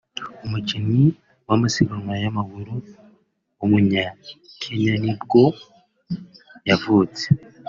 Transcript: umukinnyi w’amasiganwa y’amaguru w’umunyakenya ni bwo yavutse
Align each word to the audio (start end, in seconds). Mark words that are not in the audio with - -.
umukinnyi 0.45 1.03
w’amasiganwa 1.47 2.13
y’amaguru 2.23 2.73
w’umunyakenya 3.59 4.93
ni 5.03 5.13
bwo 5.21 5.43
yavutse 6.69 7.25